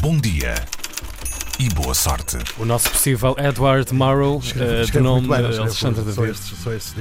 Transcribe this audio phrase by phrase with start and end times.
[0.00, 0.54] bom dia
[1.58, 2.38] e boa sorte.
[2.58, 6.30] O nosso possível Edward Murrow, eh, de Escreve nome bem, Alexandre só David.
[6.38, 6.94] estes- só estes.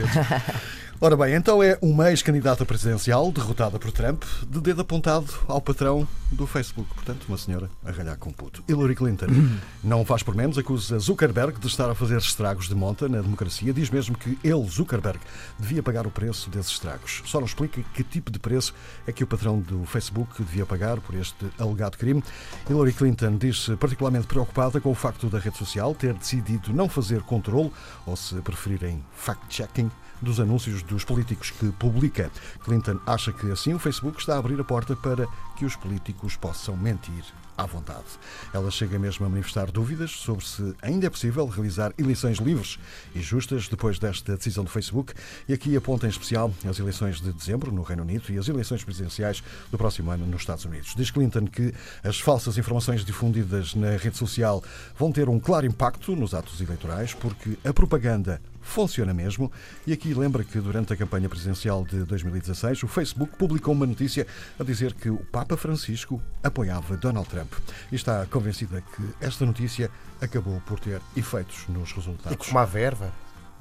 [1.01, 6.05] Ora bem, então é uma ex-candidata presidencial derrotada por Trump, de dedo apontado ao patrão
[6.29, 6.93] do Facebook.
[6.93, 8.61] Portanto, uma senhora a ralhar com puto.
[8.67, 9.27] Hillary Clinton
[9.81, 13.71] não faz por menos, acusa Zuckerberg de estar a fazer estragos de monta na democracia.
[13.71, 15.21] Diz mesmo que ele, Zuckerberg,
[15.57, 17.23] devia pagar o preço desses estragos.
[17.25, 18.75] Só não explica que tipo de preço
[19.07, 22.21] é que o patrão do Facebook devia pagar por este alegado crime.
[22.69, 27.21] Hillary Clinton diz-se particularmente preocupada com o facto da rede social ter decidido não fazer
[27.21, 27.71] controle,
[28.05, 29.89] ou se preferirem fact-checking,
[30.21, 32.31] dos anúncios dos políticos que publica.
[32.63, 36.35] Clinton acha que assim o Facebook está a abrir a porta para que os políticos
[36.35, 37.23] possam mentir
[37.59, 38.05] à vontade.
[38.53, 42.79] Ela chega mesmo a manifestar dúvidas sobre se ainda é possível realizar eleições livres
[43.13, 45.13] e justas depois desta decisão do Facebook
[45.47, 48.83] e aqui aponta em especial as eleições de dezembro no Reino Unido e as eleições
[48.83, 50.93] presidenciais do próximo ano nos Estados Unidos.
[50.95, 54.63] Diz Clinton que as falsas informações difundidas na rede social
[54.97, 59.51] vão ter um claro impacto nos atos eleitorais porque a propaganda funciona mesmo.
[59.85, 64.25] E aqui lembra que durante a campanha presidencial de 2016, o Facebook publicou uma notícia
[64.59, 67.51] a dizer que o Papa Francisco apoiava Donald Trump.
[67.91, 69.89] E está convencida que esta notícia
[70.21, 72.37] acabou por ter efeitos nos E resultados.
[72.37, 72.79] que fumava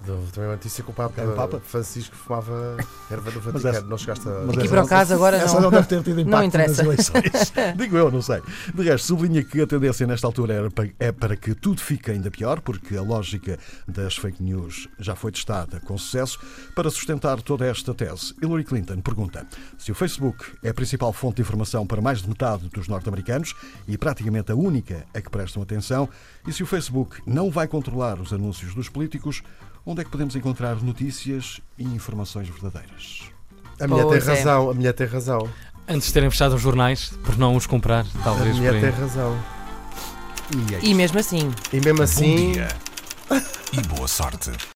[0.07, 1.61] Deu também uma notícia que o Papa, Era o Papa?
[1.61, 2.77] Francisco fumava
[3.11, 3.77] erva do Mas Vaticano.
[3.77, 4.31] essa- não chegaste a.
[4.47, 5.63] mas Aqui essa para o caso agora essa não.
[5.63, 6.83] não deve ter tido impacto interessa.
[6.85, 7.53] nas eleições.
[7.77, 8.41] Digo eu, não sei.
[8.73, 12.11] De resto, sublinha que a tendência nesta altura era pa- é para que tudo fique
[12.13, 16.39] ainda pior, porque a lógica das fake news já foi testada com sucesso.
[16.77, 19.45] Para sustentar toda esta tese, Hillary Clinton pergunta
[19.77, 23.53] se o Facebook é a principal fonte de informação para mais de metade dos norte-americanos
[23.89, 26.09] e praticamente a única a que prestam atenção,
[26.47, 29.43] e se o Facebook não vai controlar os anúncios dos políticos,
[29.91, 33.23] onde é que podemos encontrar notícias e informações verdadeiras?
[33.81, 34.35] A mulher tem Pois é.
[34.35, 35.49] razão, a mulher tem razão.
[35.89, 38.91] Antes de terem fechado os jornais, por não os comprar, A talvez por mulher tem
[38.91, 39.39] razão.
[40.71, 42.53] E é E mesmo assim, E mesmo Bom assim.
[42.53, 42.69] dia
[43.73, 44.51] e boa sorte.